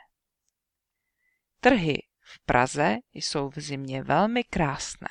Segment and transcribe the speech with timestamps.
[1.59, 5.09] Trhy v Praze jsou v zimě velmi krásné.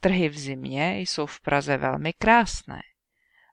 [0.00, 2.80] Trhy v zimě jsou v Praze velmi krásné.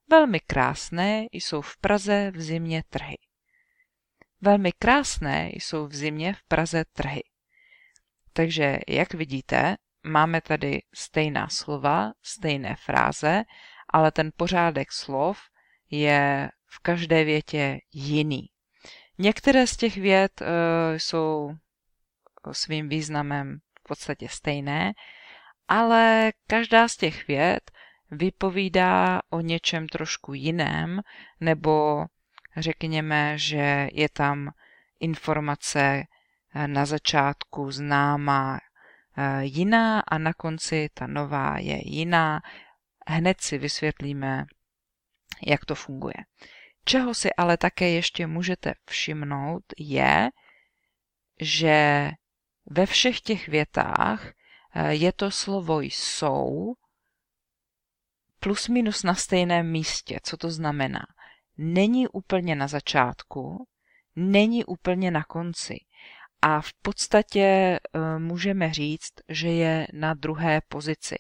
[0.10, 3.18] Velmi krásné jsou v Praze v zimě trhy.
[4.42, 7.24] Velmi krásné jsou v zimě v Praze trhy.
[8.34, 13.44] Takže, jak vidíte, máme tady stejná slova, stejné fráze,
[13.90, 15.40] ale ten pořádek slov
[15.90, 18.50] je v každé větě jiný.
[19.18, 20.48] Některé z těch vět uh,
[20.98, 21.56] jsou
[22.52, 24.94] svým významem v podstatě stejné,
[25.68, 27.72] ale každá z těch vět
[28.12, 31.02] vypovídá o něčem trošku jiném,
[31.40, 32.06] nebo
[32.58, 34.52] řekněme, že je tam
[35.00, 36.04] informace
[36.56, 38.60] eh, na začátku známá
[39.18, 42.42] eh, jiná a na konci ta nová je jiná.
[43.08, 44.46] Hned si vysvětlíme,
[45.48, 46.14] jak to funguje.
[46.86, 50.30] Čeho si ale také ještě můžete všimnout, je,
[51.42, 52.10] že
[52.66, 54.34] ve všech těch větách
[54.76, 56.74] eh, je to slovo jsou
[58.40, 60.20] plus minus na stejném místě.
[60.24, 61.06] Co to znamená?
[61.58, 63.68] Není úplně na začátku,
[64.16, 65.76] není úplně na konci.
[66.42, 67.80] A v podstatě eh,
[68.20, 71.16] můžeme říct, že je na druhé pozici.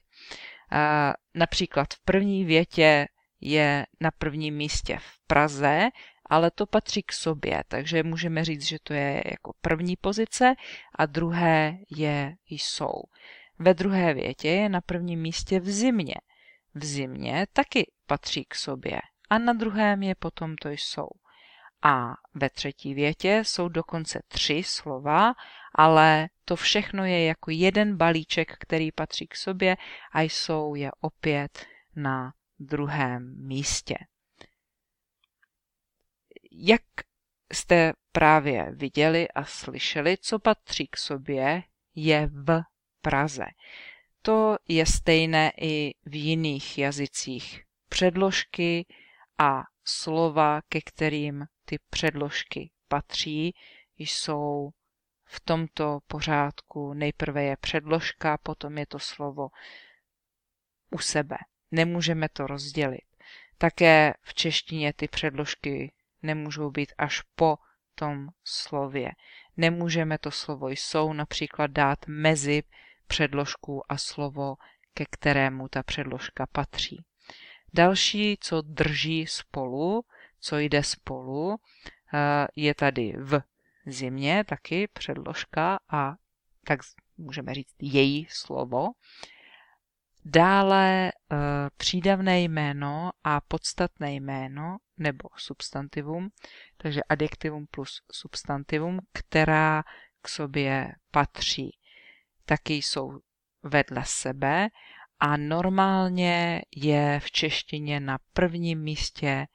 [0.71, 3.07] Eh, například v první větě
[3.45, 5.89] je na prvním místě v Praze,
[6.29, 10.55] ale to patří k sobě, takže můžeme říct, že to je jako první pozice
[10.95, 13.03] a druhé je jsou.
[13.59, 16.15] Ve druhé větě je na prvním místě v zimě.
[16.75, 21.07] V zimě taky patří k sobě a na druhém je potom to jsou.
[21.81, 25.33] A ve třetí větě jsou dokonce tři slova,
[25.75, 29.77] ale to všechno je jako jeden balíček, který patří k sobě
[30.13, 33.95] a jsou je opět na druhém místě.
[36.51, 36.81] Jak
[37.53, 41.63] jste právě viděli a slyšeli, co patří k sobě,
[41.95, 42.61] je v
[43.01, 43.45] Praze.
[44.21, 47.63] To je stejné i v jiných jazycích.
[47.89, 48.85] Předložky
[49.37, 53.55] a slova, ke kterým ty předložky patří,
[53.97, 54.69] jsou
[55.25, 56.93] v tomto pořádku.
[56.93, 59.49] Nejprve je předložka, potom je to slovo
[60.91, 61.37] u sebe.
[61.75, 63.03] Nemůžeme to rozdělit.
[63.57, 65.91] Také v češtině ty předložky
[66.23, 67.57] nemůžou být až po
[67.95, 69.11] tom slově.
[69.57, 72.63] Nemůžeme to slovo jsou například dát mezi
[73.07, 74.55] předložku a slovo,
[74.93, 77.05] ke kterému ta předložka patří.
[77.73, 80.05] Další, co drží spolu,
[80.39, 81.55] co jde spolu,
[82.13, 83.41] eh, je tady v
[83.85, 86.15] zimě taky předložka a
[86.67, 86.79] tak
[87.17, 88.87] můžeme říct její slovo.
[90.27, 91.35] Dále eh,
[91.77, 96.29] přídavné jméno a podstatné jméno nebo substantivum,
[96.77, 99.83] takže adjektivum plus substantivum, která
[100.21, 101.77] k sobě patří.
[102.45, 103.19] Taky jsou
[103.63, 104.67] vedle sebe
[105.19, 109.47] a normálně je v češtině na prvním místě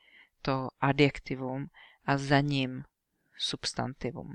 [0.42, 1.66] to adjektivum
[2.04, 2.84] a za ním
[3.38, 4.34] substantivum.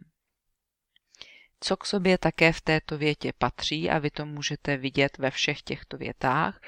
[1.66, 5.62] Co k sobě také v této větě patří, a vy to můžete vidět ve všech
[5.62, 6.62] těchto větách,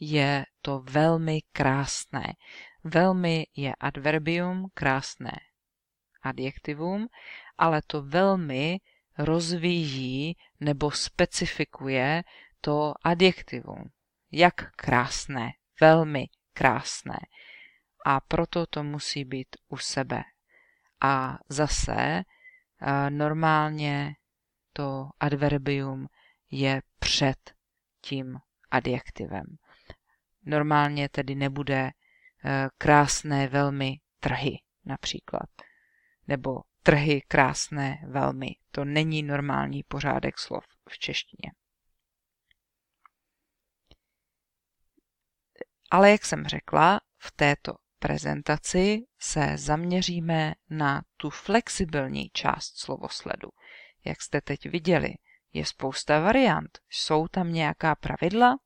[0.00, 2.24] je to velmi krásné.
[2.84, 5.32] Velmi je adverbium, krásné
[6.22, 7.08] adjektivum,
[7.58, 8.78] ale to velmi
[9.18, 12.24] rozvíjí nebo specifikuje
[12.60, 13.84] to adjektivum.
[14.32, 17.18] Jak krásné, velmi krásné.
[18.06, 20.22] A proto to musí být u sebe.
[21.00, 22.22] A zase
[23.08, 24.14] normálně
[24.78, 26.06] to adverbium
[26.50, 27.54] je před
[28.00, 28.38] tím
[28.70, 29.44] adjektivem.
[30.42, 31.92] Normálně tedy nebude e,
[32.78, 35.48] krásné velmi trhy například.
[36.26, 38.46] Nebo trhy krásné velmi.
[38.70, 41.52] To není normální pořádek slov v češtině.
[45.90, 53.48] Ale jak jsem řekla, v této prezentaci se zaměříme na tu flexibilní část slovosledu.
[54.04, 55.14] Jak jste teď viděli,
[55.52, 56.78] je spousta variant.
[56.90, 58.56] Jsou tam nějaká pravidla?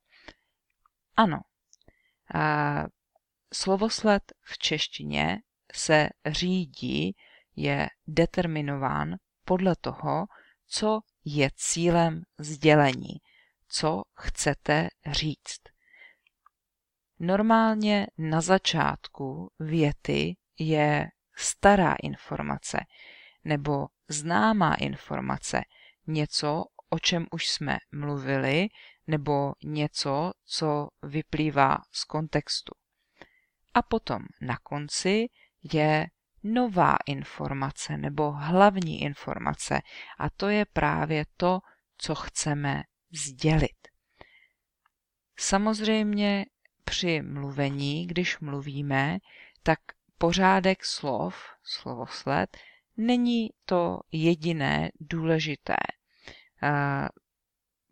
[1.17, 1.40] Ano.
[2.34, 2.84] A
[3.55, 5.38] slovosled v češtině
[5.73, 7.17] se řídí,
[7.56, 10.26] je determinován podle toho,
[10.67, 13.17] co je cílem sdělení,
[13.69, 15.61] co chcete říct.
[17.19, 22.78] Normálně na začátku věty je stará informace
[23.44, 25.62] nebo známá informace,
[26.06, 28.68] něco, o čem už jsme mluvili,
[29.06, 32.74] nebo něco, co vyplývá z kontextu.
[33.74, 35.26] A potom na konci
[35.72, 36.06] je
[36.42, 39.80] nová informace nebo hlavní informace
[40.18, 41.60] a to je právě to,
[41.96, 43.88] co chceme sdělit.
[45.38, 46.46] Samozřejmě
[46.84, 49.18] při mluvení, když mluvíme,
[49.62, 49.78] tak
[50.18, 52.56] pořádek slov, slovosled,
[52.96, 55.76] není to jediné důležité
[56.62, 56.68] uh,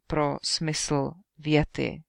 [0.07, 2.03] pro smysl věty.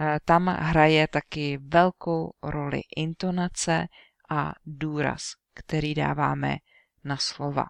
[0.00, 3.86] Uh, tam hraje taky velkou roli intonace
[4.30, 5.22] a důraz,
[5.54, 6.56] který dáváme
[7.04, 7.64] na slova.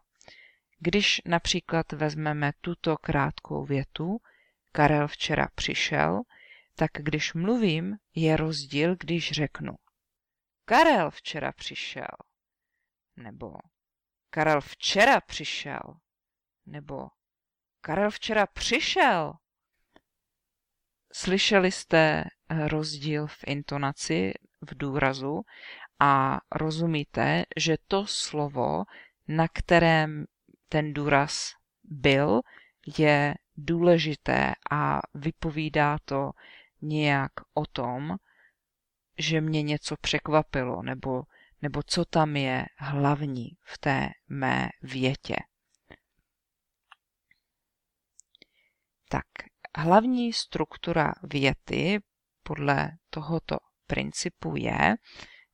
[0.78, 4.18] Když například vezmeme tuto krátkou větu,
[4.72, 6.20] Karel včera přišel,
[6.74, 9.72] tak když mluvím, je rozdíl, když řeknu
[10.64, 12.16] Karel včera přišel,
[13.16, 13.52] nebo
[14.30, 15.80] Karel včera přišel,
[16.66, 17.08] nebo
[17.80, 19.32] Karel včera přišel.
[21.12, 22.24] Slyšeli jste
[22.66, 25.42] rozdíl v intonaci, v důrazu
[25.98, 28.84] a rozumíte, že to slovo,
[29.28, 30.24] na kterém
[30.68, 31.52] ten důraz
[31.84, 32.40] byl,
[32.98, 36.30] je důležité a vypovídá to
[36.82, 38.16] nějak o tom,
[39.18, 41.22] že mě něco překvapilo, nebo,
[41.62, 45.36] nebo co tam je hlavní v té mé větě.
[49.08, 49.26] Tak,
[49.76, 52.00] hlavní struktura věty
[52.42, 53.56] podle tohoto
[53.86, 54.96] principu je,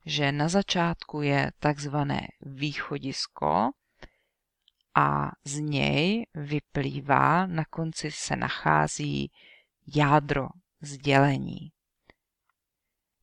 [0.06, 3.70] že na začátku je takzvané východisko
[4.94, 9.32] a z něj vyplývá, na konci se nachází
[9.96, 10.48] jádro
[10.80, 11.72] sdělení.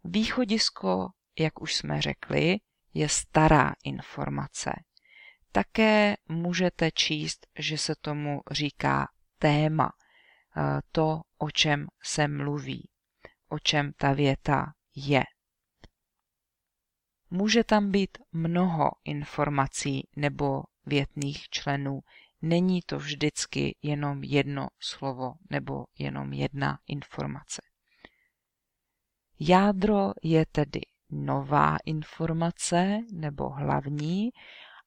[0.03, 2.57] Východisko, jak už jsme řekli,
[2.93, 4.71] je stará informace.
[5.51, 9.07] Také můžete číst, že se tomu říká
[9.37, 9.89] téma,
[10.57, 12.89] eh, to, o čem se mluví,
[13.49, 15.23] o čem ta věta je.
[17.29, 21.99] Může tam být mnoho informací nebo větných členů.
[22.41, 27.61] Není to vždycky jenom jedno slovo nebo jenom jedna informace.
[29.39, 34.29] Jádro je tedy nová informace nebo hlavní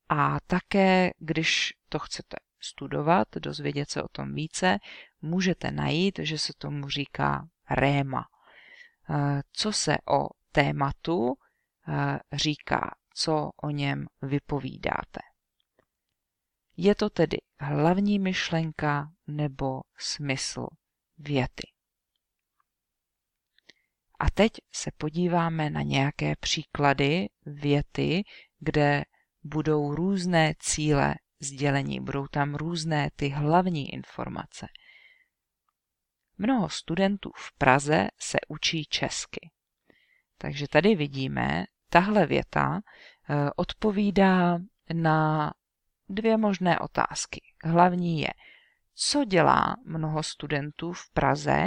[0.09, 4.79] a také, když to chcete studovat, dozvědět se o tom více,
[5.23, 8.25] můžete najít, že se tomu říká réma.
[9.11, 11.35] Eh, co se o tématu
[11.89, 15.21] eh, říká, co o něm vypovídáte.
[16.77, 20.67] Je to tedy hlavní myšlenka nebo smysl
[21.19, 21.74] věty.
[24.25, 28.23] A teď se podíváme na nějaké příklady věty,
[28.59, 29.05] kde
[29.43, 34.67] budou různé cíle sdělení, budou tam různé ty hlavní informace.
[36.39, 39.51] Mnoho studentů v Praze se učí česky.
[40.39, 44.59] Takže tady vidíme, tahle věta eh, odpovídá
[44.95, 45.53] na
[46.09, 47.41] dvě možné otázky.
[47.65, 48.31] Hlavní je,
[48.95, 51.67] co dělá mnoho studentů v Praze,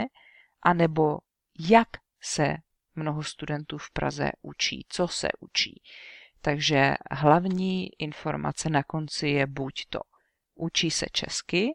[0.63, 1.17] anebo
[1.59, 1.87] jak
[2.27, 2.55] se
[2.95, 5.81] mnoho studentů v Praze učí, co se učí.
[6.41, 9.99] Takže hlavní informace na konci je buď to
[10.55, 11.71] učí se česky,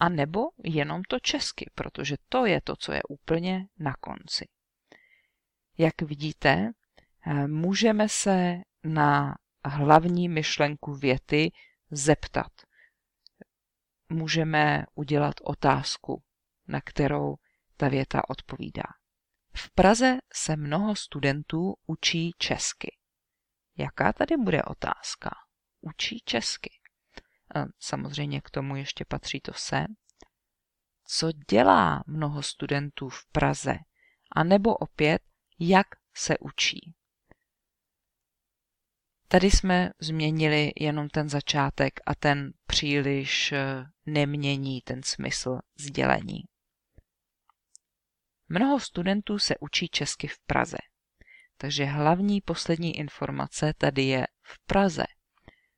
[0.00, 4.48] a nebo jenom to česky, protože to je to, co je úplně na konci.
[5.78, 6.72] Jak vidíte,
[7.46, 9.34] můžeme se na
[9.64, 11.52] hlavní myšlenku věty
[11.90, 12.52] zeptat.
[14.08, 16.22] můžeme udělat otázku,
[16.68, 17.36] na kterou
[17.76, 18.82] ta věta odpovídá.
[19.56, 22.96] V Praze se mnoho studentů učí česky.
[23.78, 25.30] Jaká tady bude otázka?
[25.80, 26.70] Učí česky.
[27.78, 29.84] Samozřejmě k tomu ještě patří to se.
[31.04, 33.78] Co dělá mnoho studentů v Praze?
[34.32, 35.22] A nebo opět,
[35.58, 35.86] jak
[36.16, 36.94] se učí?
[39.28, 46.40] Tady jsme změnili jenom ten začátek a ten příliš eh, nemění ten smysl sdělení.
[48.48, 50.78] Mnoho studentů se učí česky v Praze.
[51.56, 55.04] Takže hlavní poslední informace tady je v Praze.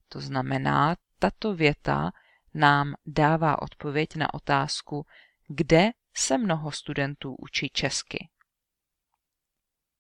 [0.09, 2.11] To znamená, tato věta
[2.55, 5.07] nám dává odpověď na otázku,
[5.49, 8.29] kde se mnoho studentů učí česky.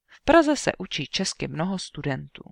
[0.06, 2.42] V Praze se učí česky mnoho studentů.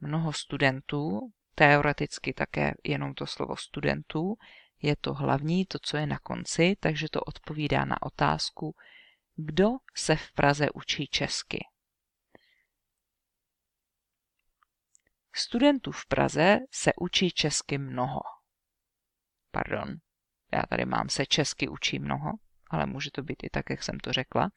[0.00, 4.34] Mnoho studentů, teoreticky také jenom to slovo studentů,
[4.82, 8.74] je to hlavní, to, co je na konci, takže to odpovídá na otázku,
[9.36, 11.58] kdo se v Praze učí česky.
[15.34, 18.20] Studentů v Praze se učí česky mnoho.
[19.50, 19.96] Pardon,
[20.52, 22.32] já tady mám se česky učí mnoho,
[22.70, 24.50] ale může to být i tak, jak jsem to řekla.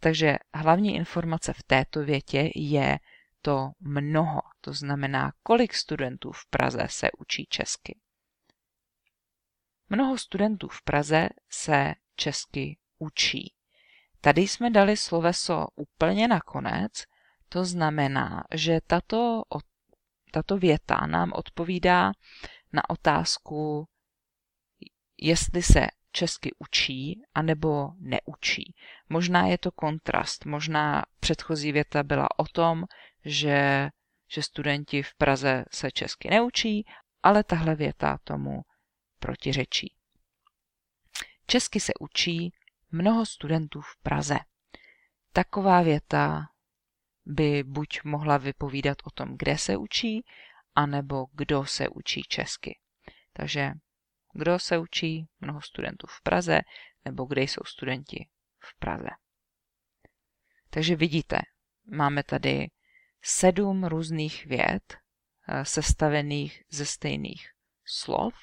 [0.00, 2.98] Takže hlavní informace v této větě je
[3.42, 7.98] to mnoho, to znamená, kolik studentů v Praze se učí česky.
[9.88, 13.52] Mnoho studentů v Praze se česky učí.
[14.20, 16.92] Tady jsme dali sloveso úplně nakonec,
[17.48, 19.42] to znamená, že tato,
[20.32, 22.12] tato věta nám odpovídá
[22.72, 23.88] na otázku,
[25.16, 28.74] jestli se česky učí anebo neučí.
[29.08, 32.84] Možná je to kontrast, možná předchozí věta byla o tom,
[33.24, 33.88] že,
[34.28, 36.86] že studenti v Praze se česky neučí,
[37.22, 38.62] ale tahle věta tomu
[39.26, 39.94] protiřečí.
[41.46, 42.52] Česky se učí
[42.90, 44.38] mnoho studentů v Praze.
[45.32, 46.42] Taková věta
[47.24, 50.24] by buď mohla vypovídat o tom, kde se učí,
[50.74, 52.78] anebo kdo se učí česky.
[53.32, 53.72] Takže
[54.32, 56.60] kdo se učí mnoho studentů v Praze,
[57.04, 58.28] nebo kde jsou studenti
[58.60, 59.10] v Praze.
[60.70, 61.38] Takže vidíte,
[61.86, 62.70] máme tady
[63.22, 64.96] sedm různých věd,
[65.48, 67.50] eh, sestavených ze stejných
[67.84, 68.34] slov,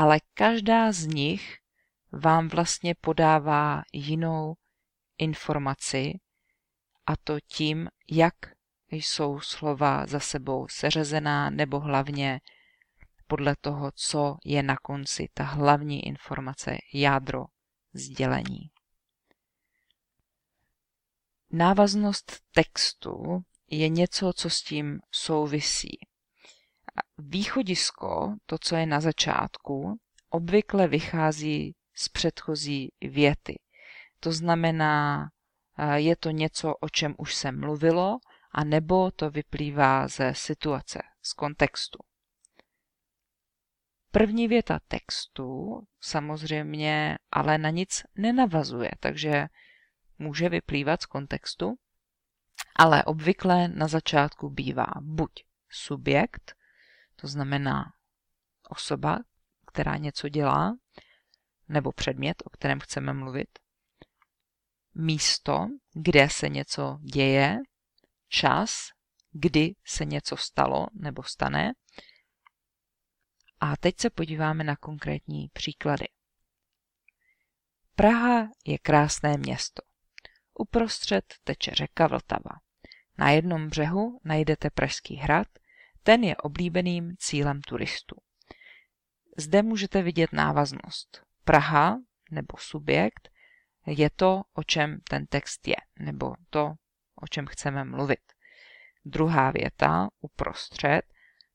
[0.00, 1.56] ale každá z nich
[2.12, 4.54] vám vlastně podává jinou
[5.18, 6.20] informaci
[7.06, 8.34] a to tím, jak
[8.90, 12.40] jsou slova za sebou seřezená nebo hlavně
[13.26, 17.44] podle toho, co je na konci ta hlavní informace, jádro
[17.92, 18.70] sdělení.
[21.50, 25.98] Návaznost textu je něco, co s tím souvisí.
[27.18, 29.98] Východisko, to, co je na začátku,
[30.30, 33.58] obvykle vychází z předchozí věty.
[34.20, 35.28] To znamená,
[35.94, 38.18] je to něco, o čem už se mluvilo,
[38.52, 41.98] a nebo to vyplývá ze situace, z kontextu.
[44.10, 49.46] První věta textu samozřejmě ale na nic nenavazuje, takže
[50.18, 51.74] může vyplývat z kontextu,
[52.76, 55.30] ale obvykle na začátku bývá buď
[55.70, 56.54] subjekt,
[57.20, 57.92] to znamená
[58.68, 59.18] osoba,
[59.66, 60.76] která něco dělá,
[61.68, 63.58] nebo předmět, o kterém chceme mluvit,
[64.94, 67.58] místo, kde se něco děje,
[68.28, 68.88] čas,
[69.32, 71.72] kdy se něco stalo nebo stane.
[73.60, 76.08] A teď se podíváme na konkrétní příklady.
[77.94, 79.82] Praha je krásné město.
[80.58, 82.50] Uprostřed teče řeka Vltava.
[83.18, 85.46] Na jednom břehu najdete Pražský hrad,
[86.02, 88.16] ten je oblíbeným cílem turistů.
[89.36, 91.24] Zde můžete vidět návaznost.
[91.44, 91.98] Praha
[92.30, 93.30] nebo subjekt
[93.86, 96.74] je to, o čem ten text je, nebo to,
[97.14, 98.32] o čem chceme mluvit.
[99.04, 101.02] Druhá věta, uprostřed,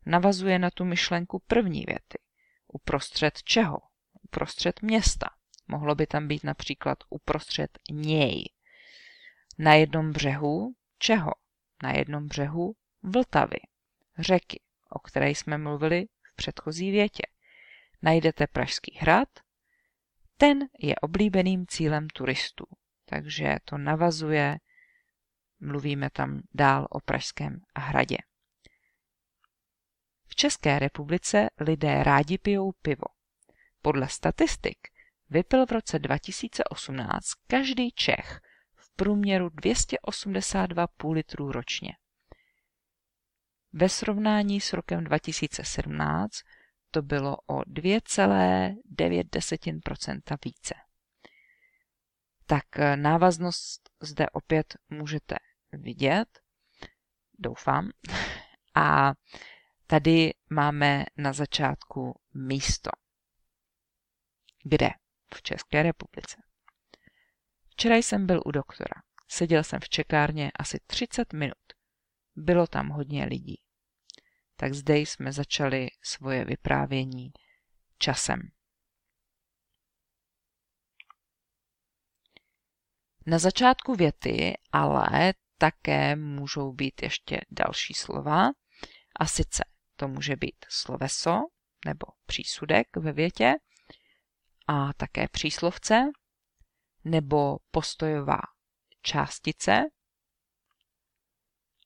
[0.05, 2.19] navazuje na tu myšlenku první věty.
[2.67, 3.77] Uprostřed čeho?
[4.23, 5.29] Uprostřed města.
[5.67, 8.49] Mohlo by tam být například uprostřed něj.
[9.57, 11.31] Na jednom břehu čeho?
[11.83, 13.59] Na jednom břehu Vltavy,
[14.19, 17.23] řeky, o které jsme mluvili v předchozí větě.
[18.01, 19.29] Najdete Pražský hrad,
[20.37, 22.65] ten je oblíbeným cílem turistů,
[23.05, 24.57] takže to navazuje,
[25.59, 28.17] mluvíme tam dál o Pražském hradě.
[30.27, 33.05] V České republice lidé rádi pijou pivo.
[33.81, 34.77] Podle statistik
[35.29, 38.41] vypil v roce 2018 každý Čech
[38.75, 41.93] v průměru 282 půl litrů ročně.
[43.77, 46.31] Ve srovnání s rokem 2017
[46.91, 50.75] to bylo o 2,9% více.
[52.45, 55.35] Tak eh, návaznost zde opět můžete
[55.71, 56.39] vidět,
[57.39, 57.89] doufám.
[58.75, 59.13] A
[59.87, 62.89] tady máme na začátku místo.
[64.63, 64.89] Kde?
[65.33, 66.37] V České republice.
[67.69, 69.01] Včera jsem byl u doktora.
[69.27, 71.64] Seděl jsem v čekárně asi 30 minut.
[72.35, 73.61] Bylo tam hodně lidí.
[74.55, 77.31] Tak zde jsme začali svoje vyprávění
[77.97, 78.39] časem.
[83.25, 88.49] Na začátku věty ale také můžou být ještě další slova.
[89.19, 89.63] A sice
[89.95, 91.41] to může být sloveso
[91.85, 93.53] nebo přísudek ve větě
[94.67, 96.11] a také příslovce
[97.03, 98.39] nebo postojová
[99.01, 99.85] částice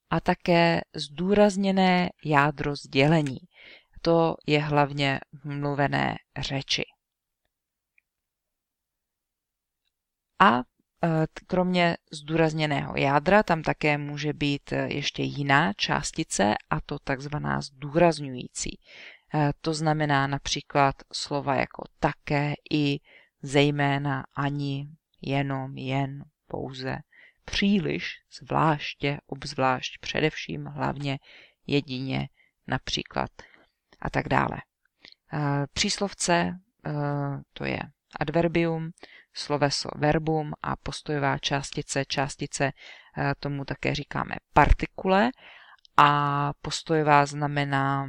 [0.09, 3.39] a také zdůrazněné jádro sdělení.
[4.01, 6.83] To je hlavně mluvené řeči.
[10.41, 10.61] A
[11.03, 17.61] Eh, kromě zdůrazněného jádra tam také může být eh, ještě jiná částice a to takzvaná
[17.61, 18.79] zdůrazňující.
[19.35, 22.97] Eh, to znamená například slova jako také, i,
[23.41, 24.87] zejména, ani,
[25.21, 26.97] jenom, jen, pouze,
[27.51, 31.19] příliš, zvláště, obzvlášť, především, hlavně,
[31.67, 32.29] jedině,
[32.67, 33.31] například
[34.01, 34.57] a tak dále.
[35.73, 36.59] Příslovce,
[37.53, 37.79] to je
[38.19, 38.91] adverbium,
[39.33, 42.71] sloveso verbum a postojová částice, částice
[43.17, 45.29] eh, tomu také říkáme partikule
[45.97, 48.07] a postojová znamená,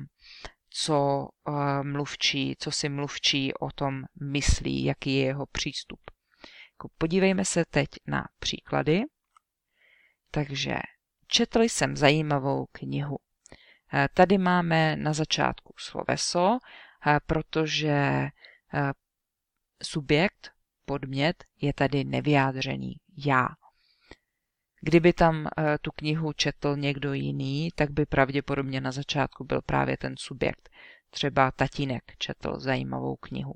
[0.70, 6.00] co eh, mluvčí, co si mluvčí o tom myslí, jaký je jeho přístup.
[6.74, 9.02] Jako podívejme se teď na příklady.
[10.30, 10.76] Takže
[11.26, 13.18] četl jsem zajímavou knihu.
[13.94, 16.58] Eh, tady máme na začátku sloveso,
[17.26, 18.28] protože
[19.82, 20.50] subjekt
[20.84, 22.96] podmět je tady nevyjádřený
[23.26, 23.48] já.
[24.80, 29.96] Kdyby tam eh, tu knihu četl někdo jiný, tak by pravděpodobně na začátku byl právě
[29.96, 30.70] ten subjekt.
[31.10, 33.54] Třeba tatínek četl zajímavou knihu.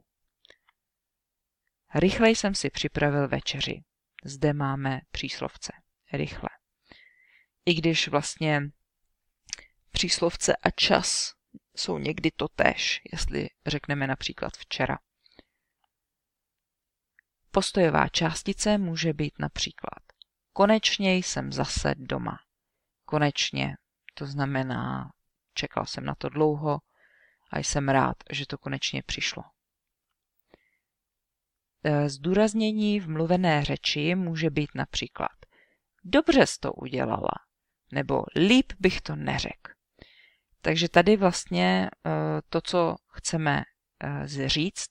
[1.95, 3.83] Rychle jsem si připravil večeři.
[4.25, 5.73] Zde máme příslovce.
[6.13, 6.49] Rychle.
[7.67, 8.63] I když vlastně
[9.91, 11.33] příslovce a čas
[11.77, 14.99] jsou někdy totéž, jestli řekneme například včera.
[17.51, 20.05] Postojová částice může být například
[20.55, 22.39] konečně jsem zase doma.
[23.05, 23.77] Konečně,
[24.15, 25.11] to znamená,
[25.55, 26.79] čekal jsem na to dlouho
[27.51, 29.43] a jsem rád, že to konečně přišlo.
[31.85, 35.33] E, zdůraznění v mluvené řeči může být například
[36.05, 37.31] dobře jsi to udělala,
[37.95, 39.73] nebo líp bych to neřekl.
[40.61, 42.11] Takže tady vlastně e,
[42.49, 44.91] to, co chceme e, říct,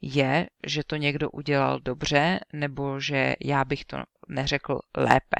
[0.00, 3.96] je, že to někdo udělal dobře, nebo že já bych to
[4.28, 5.36] neřekl lépe.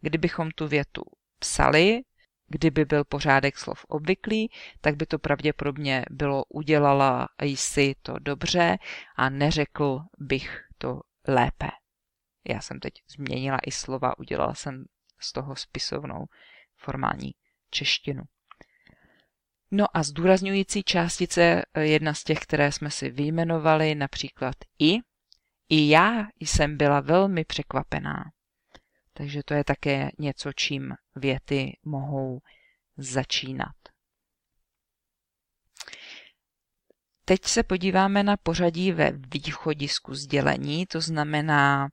[0.00, 1.02] Kdybychom tu větu
[1.38, 2.00] psali,
[2.48, 8.78] kdyby byl pořádek slov obvyklý, tak by to pravděpodobně bylo udělala jsi to dobře
[9.16, 11.68] a neřekl bych to lépe.
[12.48, 14.84] Já jsem teď změnila i slova, udělala jsem
[15.22, 16.26] z toho spisovnou
[16.76, 17.34] formální
[17.70, 18.22] češtinu.
[19.70, 24.98] No a zdůrazňující částice, eh, jedna z těch, které jsme si vyjmenovali, například i.
[25.68, 28.24] I já jsem byla velmi překvapená.
[29.12, 32.40] Takže to je také něco, čím věty mohou
[32.96, 33.74] začínat.
[37.24, 41.88] Teď se podíváme na pořadí ve východisku sdělení, to znamená,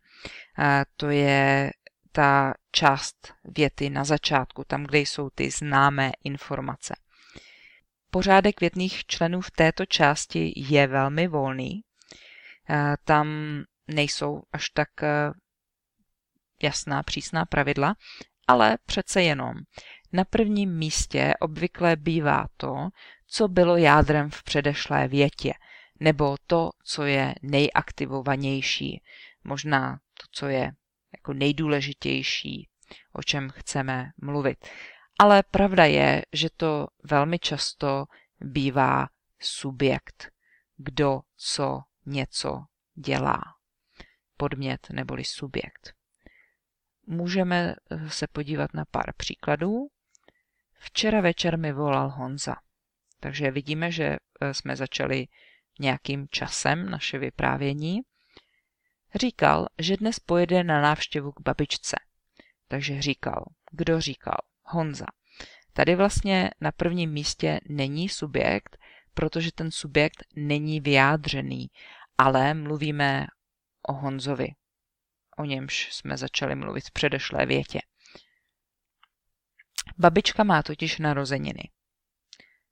[0.60, 1.72] eh, to je
[2.12, 6.96] ta část věty na začátku, tam, kde jsou ty známé informace.
[8.12, 11.82] Pořádek větných členů v této části je velmi volný.
[12.70, 13.28] Eh, tam
[13.88, 15.32] nejsou až tak eh,
[16.64, 17.96] jasná, přísná pravidla,
[18.48, 19.54] ale přece jenom.
[20.14, 22.90] Na prvním místě obvykle bývá to,
[23.28, 25.54] co bylo jádrem v předešlé větě,
[26.00, 29.02] nebo to, co je nejaktivovanější,
[29.44, 30.72] možná to, co je
[31.18, 32.70] jako nejdůležitější,
[33.14, 34.66] o čem chceme mluvit
[35.20, 38.06] ale pravda je, že to velmi často
[38.42, 39.08] bývá
[39.40, 40.32] subjekt,
[40.78, 43.42] kdo co něco dělá.
[44.38, 45.94] Podmět neboli subjekt.
[47.08, 49.88] Můžeme eh, se podívat na pár příkladů.
[50.80, 52.56] Včera večer mi volal Honza.
[53.20, 55.28] Takže vidíme, že eh, jsme začali
[55.80, 58.00] nějakým časem naše vyprávění.
[59.16, 61.96] Říkal, že dnes pojede na návštěvu k babičce.
[62.68, 64.38] Takže říkal, kdo říkal?
[64.64, 65.06] Honza.
[65.74, 68.78] Tady vlastně na prvním místě není subjekt,
[69.14, 71.68] protože ten subjekt není vyjádřený,
[72.18, 73.28] ale mluvíme
[73.88, 74.48] o Honzovi.
[75.38, 77.80] O němž jsme začali mluvit v předešlé větě.
[79.98, 81.70] Babička má totiž narozeniny.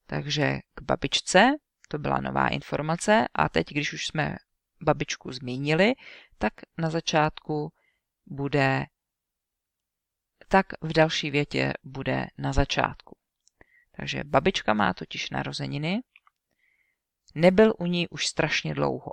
[0.06, 1.56] Takže k babičce,
[1.90, 4.36] to byla nová informace, a teď, když už jsme
[4.82, 5.94] babičku zmínili,
[6.38, 7.74] tak na začátku
[8.26, 8.86] bude,
[10.48, 13.18] tak v další větě bude na začátku.
[13.92, 16.02] Takže babička má totiž narozeniny,
[17.36, 19.12] nebyl u ní už strašně dlouho.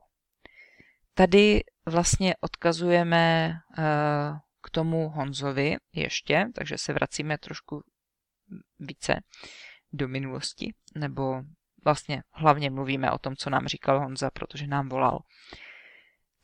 [1.14, 3.82] Tady vlastně odkazujeme eh,
[4.60, 7.82] k tomu Honzovi ještě, takže se vracíme trošku
[8.78, 9.20] více
[9.92, 11.42] do minulosti, nebo
[11.84, 15.18] vlastně hlavně mluvíme o tom, co nám říkal Honza, protože nám volal.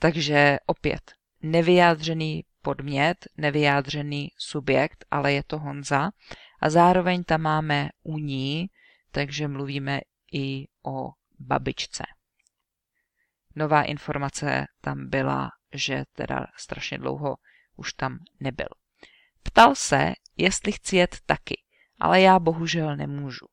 [0.02, 6.10] Takže opět nevyjádřený podmět, nevyjádřený subjekt, ale je to Honza.
[6.60, 8.70] A zároveň tam máme u ní,
[9.10, 10.00] takže mluvíme
[10.32, 12.04] i o babičce.
[13.56, 17.36] Nová informace tam byla, že teda strašně dlouho
[17.76, 18.68] už tam nebyl.
[19.42, 21.62] Ptal se, jestli chci jet taky,
[21.98, 23.46] ale já bohužel nemůžu.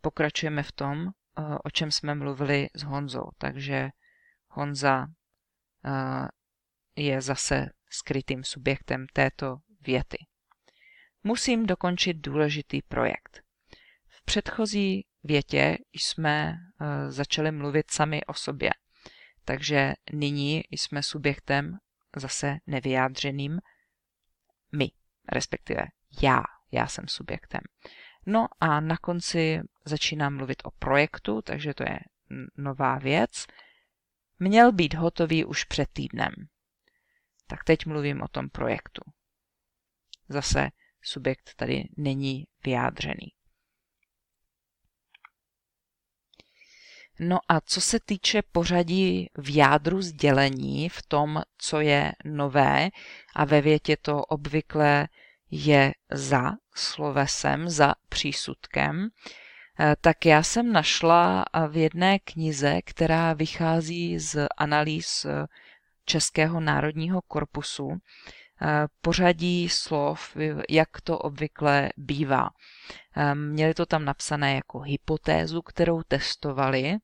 [0.00, 3.90] Pokračujeme v tom, eh, o čem jsme mluvili s Honzou, takže
[4.54, 5.06] Honza
[5.84, 6.28] eh,
[6.96, 10.18] je zase skrytým subjektem této věty.
[11.22, 13.42] Musím dokončit důležitý projekt.
[14.08, 18.70] V předchozí větě jsme eh, začali mluvit sami o sobě,
[19.44, 21.78] takže nyní jsme subjektem
[22.16, 23.60] zase nevyjádřeným
[24.76, 24.90] my,
[25.32, 25.82] respektive
[26.22, 27.60] já, já jsem subjektem.
[28.26, 31.98] No a na konci začínám mluvit o projektu, takže to je
[32.56, 33.46] nová věc.
[34.38, 36.32] Měl být hotový už před týdnem.
[37.46, 39.02] Tak teď mluvím o tom projektu.
[40.28, 40.68] Zase
[41.02, 43.32] subjekt tady není vyjádřený.
[47.20, 52.90] No a co se týče pořadí v jádru sdělení, v tom, co je nové,
[53.36, 55.08] a ve větě to obvykle
[55.50, 59.08] je za slovesem, za přísudkem,
[60.00, 65.46] tak já jsem našla v jedné knize, která vychází z analýz eh,
[66.04, 70.36] Českého národního korpusu, eh, pořadí slov,
[70.70, 72.50] jak to obvykle bývá.
[73.34, 76.96] Měli to tam napsané jako hypotézu, kterou testovali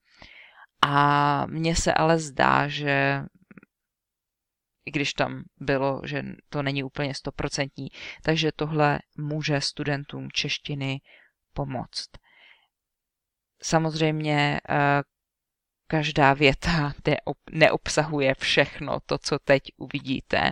[0.83, 3.23] a mně se ale zdá, že
[4.85, 7.89] i když tam bylo, že to není úplně stoprocentní,
[8.23, 11.01] takže tohle může studentům češtiny
[11.53, 12.11] pomoct.
[13.63, 15.03] Samozřejmě eh,
[15.87, 16.93] každá věta
[17.53, 20.51] neobsahuje všechno to, co teď uvidíte,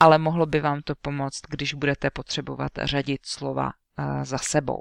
[0.00, 4.80] ale mohlo by vám to pomoct, když budete potřebovat řadit slova eh, za sebou.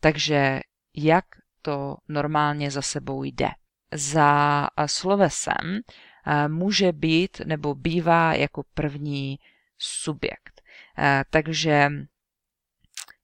[0.00, 0.60] Takže
[0.96, 1.24] jak
[1.62, 3.48] to normálně za sebou jde?
[3.92, 5.80] Za eh, slovesem
[6.48, 9.38] může být nebo bývá jako první
[9.78, 10.62] subjekt.
[11.30, 11.90] Takže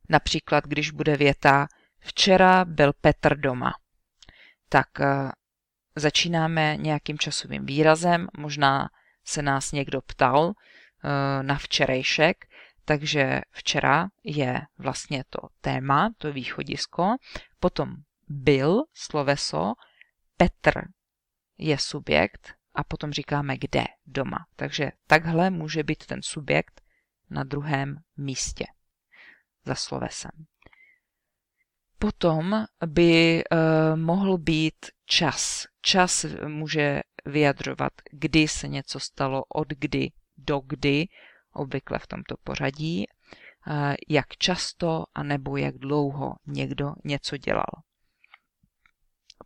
[0.08, 1.66] například, když bude věta
[2.04, 3.72] Včera byl Petr doma,
[4.68, 4.88] tak
[5.96, 8.88] začínáme nějakým časovým výrazem, možná
[9.24, 10.52] se nás někdo ptal
[11.42, 12.44] na včerejšek,
[12.84, 17.16] takže včera je vlastně to téma, to východisko,
[17.60, 17.94] potom
[18.28, 19.72] byl sloveso,
[20.36, 20.82] Petr
[21.58, 23.84] je subjekt, a potom říkáme kde?
[24.06, 24.46] Doma.
[24.56, 26.80] Takže takhle může být ten subjekt
[27.30, 28.64] na druhém místě
[29.64, 30.30] za slovesem.
[31.98, 35.66] Potom by uh, mohl být čas.
[35.82, 41.06] Čas může vyjadřovat, kdy se něco stalo, od kdy do kdy,
[41.52, 43.06] obvykle v tomto pořadí,
[43.66, 47.84] uh, jak často a nebo jak dlouho někdo něco dělal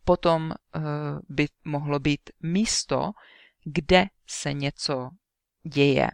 [0.09, 0.79] potom eh,
[1.29, 3.11] by mohlo být místo,
[3.63, 5.09] kde se něco
[5.63, 6.07] děje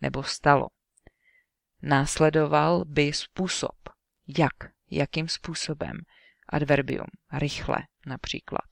[0.00, 0.68] nebo stalo.
[1.82, 3.76] Následoval by způsob,
[4.38, 5.96] jak, jakým způsobem,
[6.48, 7.76] adverbium, rychle
[8.06, 8.70] například.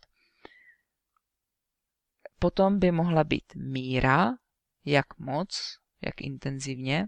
[2.38, 4.30] Potom by mohla být míra,
[4.84, 7.06] jak moc, jak intenzivně.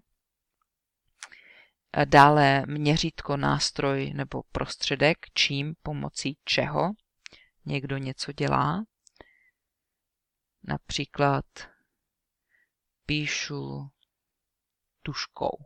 [2.05, 6.91] Dále měřítko, nástroj nebo prostředek, čím, pomocí čeho
[7.65, 8.85] někdo něco dělá.
[10.63, 11.45] Například
[13.07, 13.91] píšu
[15.03, 15.65] tuškou.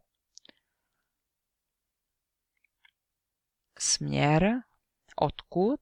[3.85, 4.61] Směr,
[5.16, 5.81] odkud,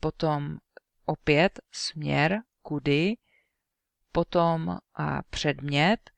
[0.00, 0.58] potom
[1.04, 3.14] opět směr, kudy,
[4.12, 4.78] potom
[5.30, 6.10] předmět.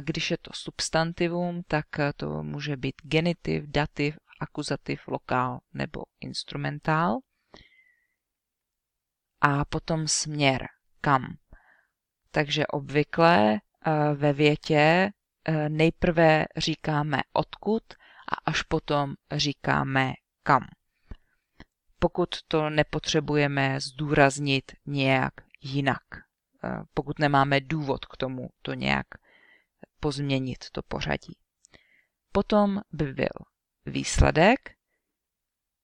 [0.00, 1.86] Když je to substantivum, tak
[2.16, 7.18] to může být genitiv, dativ akuzativ, lokál nebo instrumentál.
[9.40, 10.66] A potom směr,
[11.00, 11.36] kam.
[12.30, 15.10] Takže obvykle eh, ve větě
[15.44, 17.82] eh, nejprve říkáme odkud
[18.32, 20.12] a až potom říkáme
[20.42, 20.66] kam.
[21.98, 29.06] Pokud to nepotřebujeme zdůraznit nějak jinak, eh, pokud nemáme důvod k tomu to nějak
[30.00, 31.36] pozměnit, to pořadí.
[32.32, 33.28] Potom by byl
[33.86, 34.58] výsledek,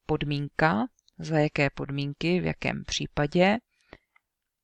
[0.07, 0.87] podmínka,
[1.19, 3.59] za jaké podmínky, v jakém případě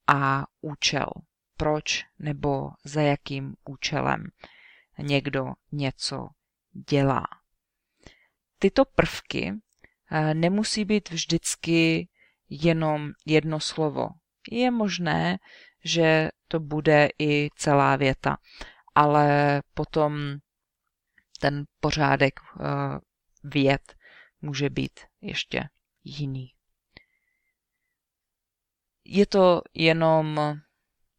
[0.07, 1.07] a účel,
[1.57, 4.25] proč nebo za jakým účelem
[4.99, 6.29] někdo něco
[6.73, 7.27] dělá.
[8.59, 9.53] Tyto prvky
[10.11, 12.09] eh, nemusí být vždycky
[12.51, 14.09] jenom jedno slovo.
[14.51, 15.39] Je možné,
[15.85, 18.37] že to bude i celá věta,
[18.95, 20.37] ale potom
[21.41, 22.65] ten pořádek eh,
[23.45, 23.95] věd
[24.43, 25.69] může být ještě
[26.05, 26.53] jiný.
[29.05, 30.41] Je to jenom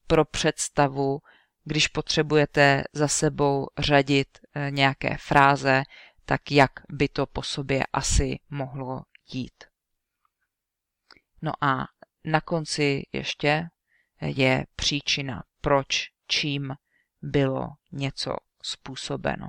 [0.07, 1.19] pro představu,
[1.63, 5.83] když potřebujete za sebou řadit eh, nějaké fráze,
[6.29, 9.01] tak jak by to po sobě asi mohlo
[9.33, 9.63] jít.
[11.41, 11.87] No a
[12.25, 13.67] na konci ještě
[14.21, 16.75] je příčina, proč, čím
[17.21, 19.47] bylo něco způsobeno.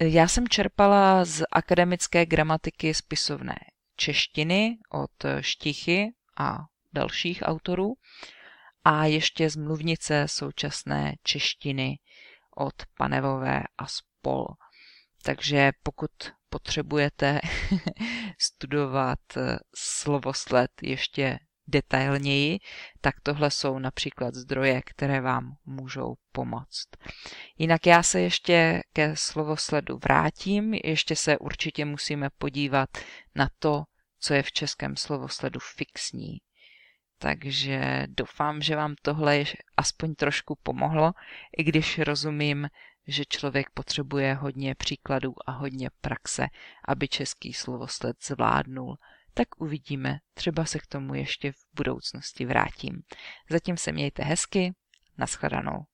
[0.00, 3.58] Já jsem čerpala z akademické gramatiky spisovné
[3.96, 6.58] češtiny od Štichy a
[6.92, 7.94] dalších autorů
[8.84, 11.98] a ještě z mluvnice současné češtiny
[12.60, 14.46] od Panevové a spol.
[15.22, 16.10] Takže pokud
[16.50, 17.40] potřebujete
[18.38, 19.18] studovat
[19.74, 22.58] slovosled ještě detailněji,
[23.00, 26.88] tak tohle jsou například zdroje, které vám můžou pomoct.
[27.58, 32.90] Jinak já se ještě ke slovosledu vrátím, ještě se určitě musíme podívat
[33.34, 33.82] na to,
[34.20, 36.38] co je v českém slovosledu fixní.
[37.22, 39.44] Takže doufám, že vám tohle
[39.76, 41.12] aspoň trošku pomohlo,
[41.58, 42.68] i když rozumím,
[43.06, 46.46] že člověk potřebuje hodně příkladů a hodně praxe,
[46.88, 48.96] aby český slovosled zvládnul
[49.34, 53.02] tak uvidíme, třeba se k tomu ještě v budoucnosti vrátím.
[53.50, 54.74] Zatím se mějte hezky,
[55.18, 55.84] nashledanou.